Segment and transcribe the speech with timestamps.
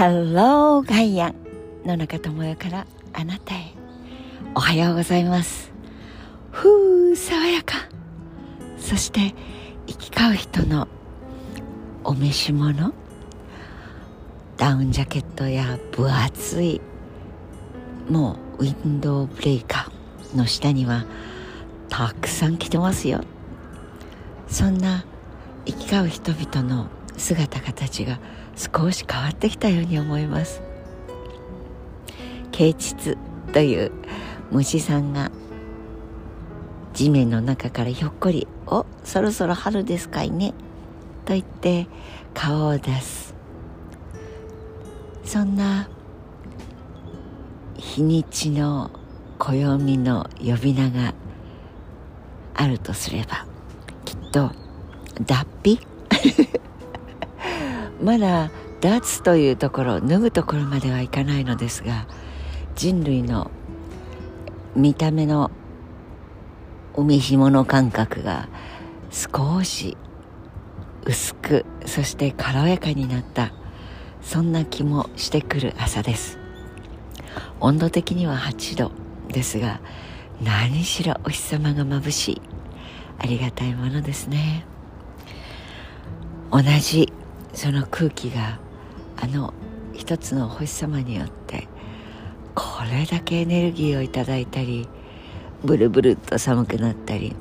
[0.00, 1.34] ハローガイアン
[1.84, 3.74] 野中智代からあなたへ。
[4.54, 5.70] おはようございます。
[6.50, 7.74] ふう爽やか。
[8.78, 9.34] そして
[9.86, 10.88] 行き交う人の
[12.02, 12.94] お召し物。
[14.56, 16.80] ダウンジャケットや分厚い
[18.08, 21.04] もうウィンドウブレーカーの下には
[21.90, 23.20] たくさん着てますよ。
[24.48, 25.04] そんな
[25.66, 26.86] 行き交う人々の
[27.18, 28.18] 姿形が
[28.60, 30.60] 少し変わってきたように思います。
[32.52, 33.16] 啓蟄
[33.54, 33.90] という
[34.50, 35.30] 虫さんが
[36.92, 40.52] 地面の中からひょっこり「おそろそろ春ですかいね」
[41.24, 41.86] と言って
[42.34, 43.34] 顔を出す。
[45.24, 45.88] そんな
[47.78, 48.90] 日にちの
[49.38, 51.14] 暦の呼び名が
[52.54, 53.46] あるとすれば
[54.04, 54.50] きっと
[55.24, 55.80] 脱皮？
[58.02, 62.06] まだ脱というところ脱ぐところまではいかないのですが
[62.74, 63.50] 人類の
[64.74, 65.50] 見た目の
[66.94, 68.48] お召し物感覚が
[69.10, 69.96] 少し
[71.04, 73.52] 薄くそして軽やかになった
[74.22, 76.38] そんな気もしてくる朝です。
[77.58, 78.92] 温度的には8度
[79.28, 79.80] ですが
[80.42, 82.42] 何しろお日様が眩しい。
[83.18, 84.64] ありがたいものですね。
[86.50, 87.12] 同じ
[87.52, 88.58] その空気が
[89.16, 89.52] あの
[89.92, 91.68] 一つの星様によって
[92.54, 94.88] これだけエネルギーをいただいたり
[95.64, 97.36] ブルブルっと寒くなったり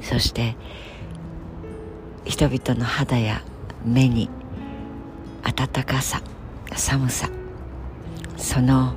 [0.00, 0.56] そして
[2.24, 3.42] 人々の肌や
[3.84, 4.30] 目に
[5.42, 6.22] 暖かさ
[6.74, 7.28] 寒さ
[8.36, 8.94] その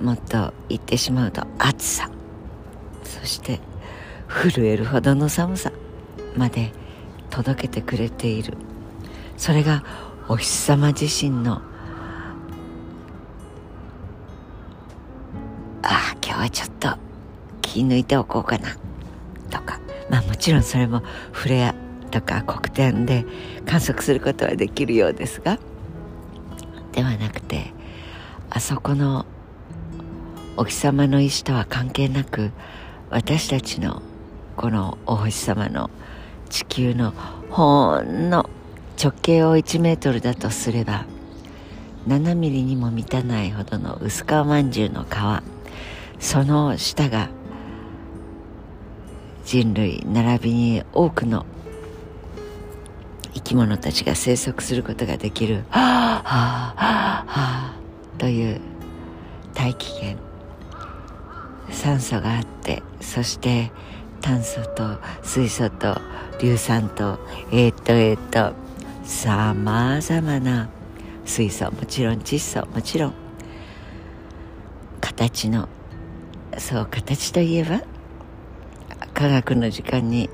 [0.00, 2.10] もっと言ってしまうと暑さ
[3.04, 3.60] そして
[4.28, 5.72] 震えるほどの寒さ
[6.36, 6.72] まで
[7.30, 8.56] 届けてくれている。
[9.36, 9.84] それが
[10.28, 11.62] お日様自身の
[15.82, 16.96] ああ今日はちょっと
[17.62, 18.76] 気抜いておこうかな。
[19.50, 19.80] とか。
[20.10, 21.02] まあもちろんそれも
[21.32, 21.74] フレア
[22.10, 23.24] とか黒点で
[23.66, 25.58] 観測することはできるようですが。
[26.92, 27.72] ではなくて
[28.50, 29.26] あそこの
[30.56, 32.50] お日様の意志とは関係なく
[33.10, 34.02] 私たちの
[34.56, 35.90] このお星様の
[36.48, 37.12] 地球の
[37.50, 38.48] ほんの
[39.02, 41.06] 直径を1メートルだとすれば
[42.06, 45.08] 7ミリにも満たないほどの薄皮まんじゅうの皮。
[46.18, 47.28] その下が
[49.44, 51.46] 人類並びに多くの
[53.34, 57.74] 生き物たちが生息することができる「はあはあはあ」
[58.18, 58.60] という
[59.54, 60.16] 大気圏。
[61.70, 63.70] 酸素があってそして
[64.20, 66.00] 炭素と水素と
[66.38, 67.18] 硫酸と
[67.52, 68.52] えっ、とえっ、と
[69.04, 70.68] さまざまな
[71.24, 73.14] 水素もちろん窒素もちろん
[75.00, 75.68] 形の
[76.58, 77.82] そう形といえば
[79.14, 80.30] 科学の時間に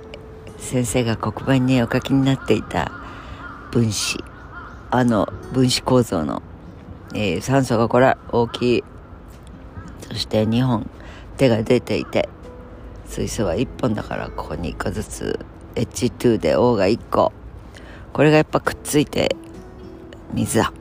[0.59, 2.93] 先生が黒板にお書きになっていた
[3.71, 4.19] 分子
[4.91, 6.43] あの分子構造の、
[7.15, 8.85] えー、酸素がこれ大きい
[10.09, 10.89] そして2本
[11.37, 12.29] 手が出ていて
[13.15, 15.39] 水素は1本だからここに1個ずつ
[15.77, 17.33] H2 で O が1個。
[18.13, 19.37] これがやっぱくっついて
[20.33, 20.73] 水だ。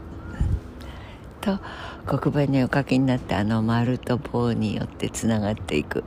[1.41, 1.59] と
[2.07, 6.03] 黒板にお書きになってあの丸と棒によってつながっていく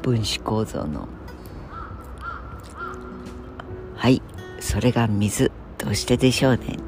[0.00, 1.08] 分子構造の。
[3.96, 4.22] はい。
[4.60, 6.78] それが水どうしてでしょうね。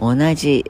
[0.00, 0.67] 同じ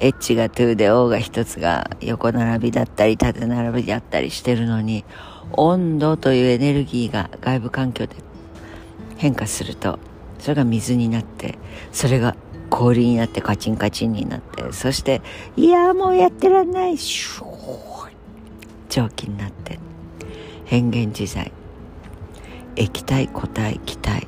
[0.00, 5.04] H が2で O が1つが横並びだったり縦並びだったりしてるのに
[5.52, 8.16] 温度というエネルギーが外部環境で
[9.16, 9.98] 変化すると
[10.38, 11.58] それが水になって
[11.92, 12.36] それが
[12.70, 15.22] 氷になってカチンカチンになってそして
[15.56, 16.96] いやもうやってらんない。
[16.96, 17.78] シュー
[18.88, 19.78] 蒸気になって。
[20.64, 21.52] 変幻自在。
[22.76, 24.26] 液体固体気体。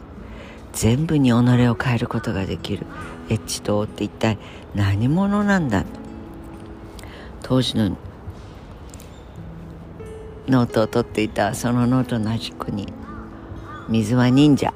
[0.72, 2.87] 全部に己を変えることができる。
[3.28, 4.38] H と O って一体
[4.75, 5.84] 何者なんだ？
[7.43, 7.96] 当時の
[10.49, 12.87] ノートを取っていたそのノートの端っこに
[13.88, 14.72] 「水は忍者」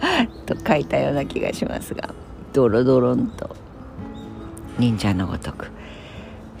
[0.46, 2.14] と書いたような気がしますが
[2.52, 3.56] ドロドロンと。
[4.78, 5.70] 忍者のごとく。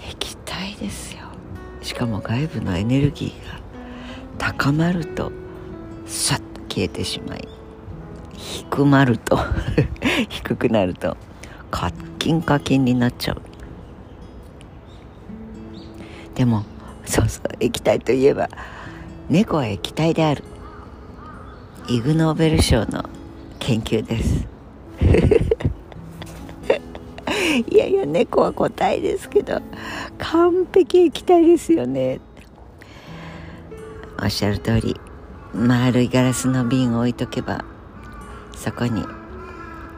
[0.08, 1.22] 液体ですよ。
[1.82, 3.60] しかも外部のエネルギーが
[4.38, 5.32] 高まると
[6.06, 7.53] さっと消えてしまい。
[8.70, 9.38] 低まると。
[10.28, 11.16] 低くなると。
[11.70, 13.42] カッキンカキンになっちゃう。
[16.34, 16.64] でも
[17.04, 18.48] そうそう液体といえば
[19.28, 20.44] 猫は液体である。
[21.88, 23.04] イグ・ノーベル賞の
[23.58, 24.46] 研究です。
[27.70, 29.60] いやいや猫は答えですけど
[30.18, 32.20] 完璧液体ですよね。
[34.22, 34.96] おっしゃる通り
[35.52, 37.64] 丸いガラスの瓶を置いとけば
[38.56, 39.02] そこに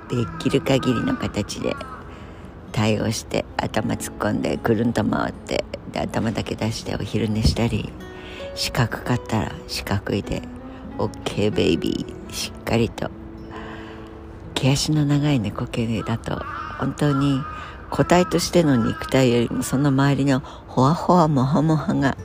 [0.09, 1.75] できる限りの形で
[2.73, 7.93] 対応して頭突っ込んでくるんと回ってで頭だけ出してお昼寝したり
[8.55, 10.43] 四角かったら四角いで
[10.99, 13.11] OK ベイビーしっかりと。
[14.57, 16.43] 毛足の長い猫系だと
[16.79, 17.41] 本当に
[17.91, 22.17] 個体としての肉体よりもその周りのほわほわもはもはが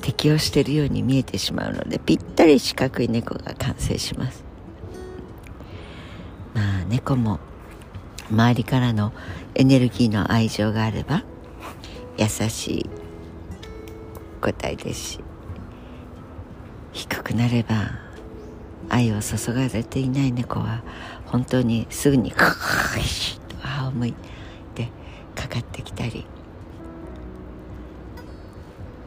[0.00, 4.45] 適応しているように見えてしまうのでぴったり四角い猫が完成します。
[6.88, 7.40] 猫も
[8.30, 9.12] 周りからの
[9.54, 11.24] エネルギーの愛情があれば
[12.18, 12.90] 優しい
[14.40, 15.20] 個体ですし
[16.92, 17.90] 低くなれば
[18.88, 20.82] 愛を注がれていない猫は
[21.26, 24.14] 本当にすぐにクッと歯を向い
[24.74, 24.88] て
[25.34, 26.26] かかってきたり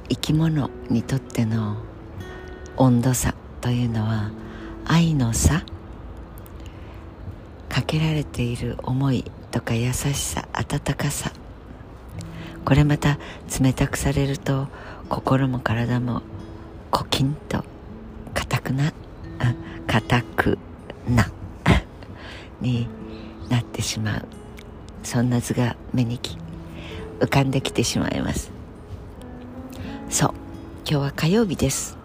[0.09, 1.77] 生き物にとっての
[2.77, 4.31] 温度差というのは
[4.85, 5.63] 愛の差
[7.79, 11.31] かけられている思いとか優しさ温かさ。
[12.65, 13.17] これまた
[13.57, 14.67] 冷たくされると
[15.07, 16.21] 心も体も
[16.91, 17.63] コキンと
[18.33, 18.91] 硬くな
[19.87, 20.59] 硬く
[21.07, 21.31] な
[22.59, 22.89] に
[23.47, 24.25] なってしまう。
[25.01, 26.37] そんな図が目にき
[27.21, 28.51] 浮かんできてしまいます。
[30.09, 30.33] そう。
[30.85, 31.97] 今日は火曜日です、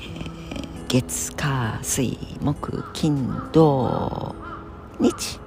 [0.00, 4.35] えー、月火水木金土。
[5.00, 5.40] 日。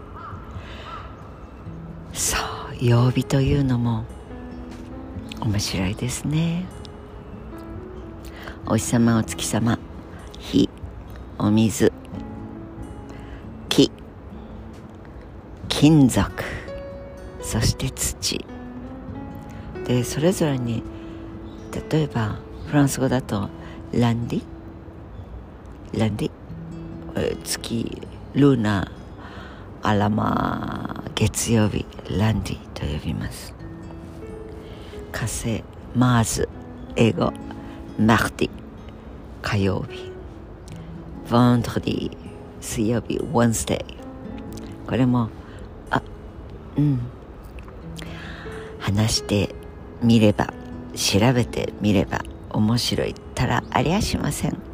[2.14, 4.06] そう曜日というのも
[5.42, 6.66] 面白いですね。
[8.66, 9.80] お日様お月様
[10.38, 10.70] 火
[11.38, 11.92] お水
[13.70, 13.92] 木
[15.68, 16.32] 金属
[17.42, 18.46] そして土。
[19.86, 20.84] でそれぞれに
[21.92, 22.38] 例えば
[22.68, 23.50] フランス語だと
[23.92, 24.44] ランディ？
[25.98, 26.32] ランディ？
[27.44, 28.02] 月
[28.36, 28.92] ルーナ
[29.90, 33.56] アラマ月曜日ランディと呼びます。
[35.12, 35.64] 火星
[35.96, 36.50] マーズ
[36.96, 37.34] 英語
[37.98, 38.50] マーティ
[39.42, 40.12] 火曜日
[41.26, 42.18] ヴァンドディ
[42.62, 43.84] 水曜日 Wednesday.
[44.86, 45.30] これも
[45.90, 46.04] あ
[46.78, 47.00] うん。
[48.78, 49.56] 話して
[50.04, 50.54] みれば
[50.94, 52.22] 調べてみれば
[52.52, 54.69] 面白いったらありゃしません。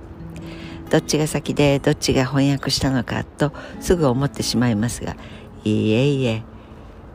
[0.89, 5.15] どっちが先でどっちが翻訳したのかとすぐ思ってしまいますが
[5.63, 6.43] いえいえ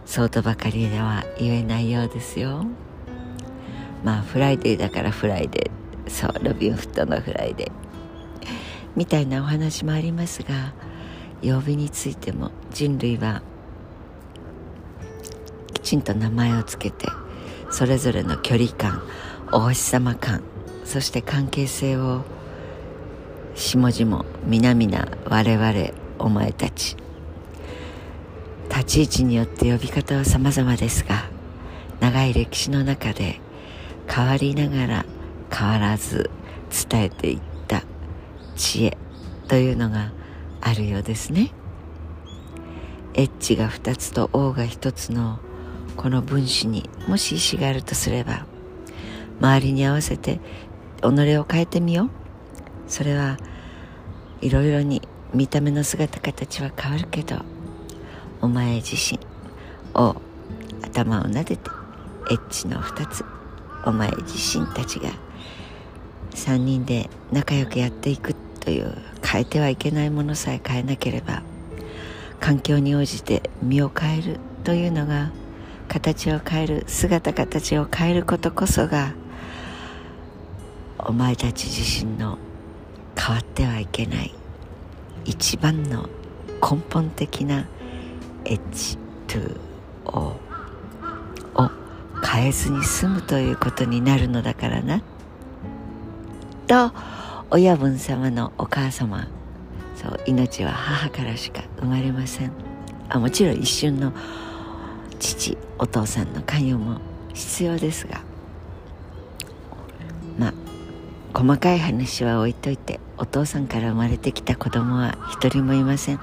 [0.04, 2.66] そうとばかりでは言えないようですよ。
[4.02, 6.10] まあ Friday だからフライデー。
[6.10, 7.70] そうロビンフットのフライデー。
[8.96, 10.72] みたいなお話もありますが
[11.42, 13.42] 曜日についても人類は
[15.74, 17.06] きちんと名前をつけて
[17.70, 19.02] それぞれの距離感
[19.52, 20.42] お星様感
[20.84, 22.24] そして関係性を
[23.54, 26.96] 下々皆々我々お前たち。
[28.68, 31.28] 立ち位置によって呼び方は様々ですが
[31.98, 33.40] 長い歴史の中で
[34.08, 35.04] 変わりながら
[35.52, 36.30] 変わらず
[36.88, 37.82] 伝えていった
[38.56, 38.96] 知恵
[39.48, 40.12] というのが
[40.60, 41.52] あるようですね。
[43.14, 45.40] エッジが2つと O が1つの
[45.96, 48.46] この分子にもし意志があるとすれば
[49.40, 50.38] 周りに合わせて
[51.02, 51.04] 己
[51.36, 52.19] を変えてみよう。
[52.90, 53.38] それは
[54.40, 55.00] いろいろに
[55.32, 57.36] 見た目の姿形は変わるけど
[58.42, 59.18] お前自身
[59.94, 60.16] を
[60.82, 61.70] 頭を撫でて
[62.30, 63.24] エッジの2つ
[63.86, 65.10] お前自身たちが
[66.32, 68.92] 3人で仲良くやっていくという
[69.24, 71.42] 変えてはいけないものさえ変えなければ
[72.40, 75.30] 環境に応じて身を変えるというのが
[75.88, 79.14] 形を変える姿形を変えることこそが
[80.98, 82.38] お前たち自身の
[83.20, 84.34] 変わってはいけない。
[85.26, 86.08] 一番の
[86.62, 87.66] 根本的な
[88.46, 88.96] エッジ
[89.26, 90.40] トゥーを
[92.24, 95.02] 変えずに済むということになるのだからな。
[96.66, 96.92] と
[97.50, 99.26] 親分様のお母様
[99.96, 102.52] そう命は母からしか生まれません。
[103.10, 104.12] あもちろん一瞬の
[105.18, 107.00] 父お父さんの関与も
[107.34, 108.29] 必要ですが。
[111.40, 116.20] 細かい話は置いといてお父さんから生まれてきた子供は一人もいません。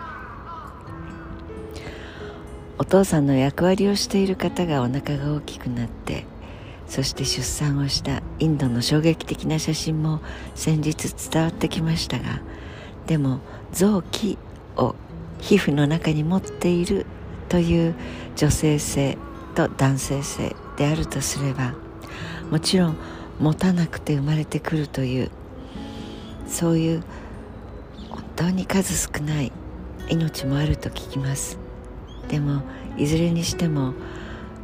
[2.78, 6.28] お父さんの役割をしている方がお腹が大きくなって
[6.88, 10.22] そして出産をしたインドの衝撃的な写真も
[10.54, 12.40] 先日伝わってきましたが
[13.08, 13.40] でも
[13.72, 14.38] 臓器
[14.76, 14.94] を
[15.40, 17.08] 皮膚の中に持っている
[17.50, 17.96] という
[18.36, 19.18] 女性性
[19.56, 21.74] と男性性であるとすれば
[22.52, 22.98] もちろん
[23.40, 25.32] 持たなくて生まれてくるという
[26.48, 27.04] そういう
[28.10, 29.52] 本当に数少ない
[30.10, 31.58] 命もあると聞きます。
[32.30, 32.62] でも
[32.98, 33.94] いずれにしても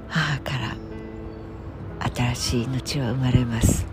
[0.10, 0.75] 母から
[2.15, 3.86] 新しい命は生まれます。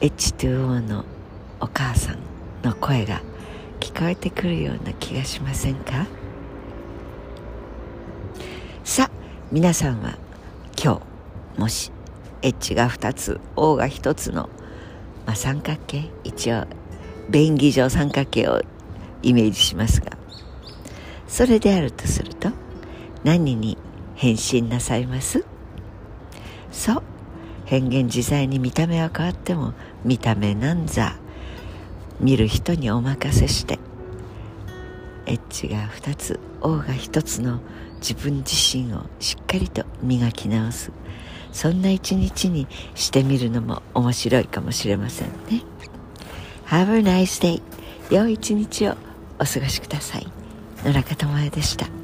[0.00, 1.04] H2O の
[1.60, 2.18] お母さん
[2.62, 3.20] の声が
[3.80, 6.06] 聞こえてくるような気がしませんか？
[8.84, 9.10] さあ
[9.50, 10.16] 皆さんは
[10.82, 11.07] 今日
[11.58, 11.92] もし
[12.40, 14.48] H が2つ O が1つの、
[15.26, 16.64] まあ、三角形一応
[17.28, 18.62] 便宜上三角形を
[19.22, 20.16] イメージしますが
[21.26, 22.50] それであるとすると
[23.24, 23.76] 何に
[24.14, 25.44] 変身なさいます？
[26.72, 27.02] そう。
[27.66, 29.74] 変幻自在に見た目は変わっても
[30.04, 31.16] 見た目なんざ。
[32.18, 33.78] 見る人にお任せして。
[35.26, 37.60] エッジが2つ O が1つの
[38.00, 40.90] 自分自身をしっかりと磨き直す。
[41.58, 45.64] そんな一日にしてみるのも面白いかもしれませんね。
[46.66, 47.60] Have a nice day
[48.14, 48.92] 良い一日を
[49.40, 50.26] お過ごしください。
[50.84, 51.97] 野中智恵でした。